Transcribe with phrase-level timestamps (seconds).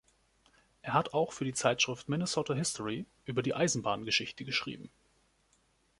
[0.81, 4.89] Er hat auch für die Zeitschrift Minnesota History über die Eisenbahngeschichte geschrieben.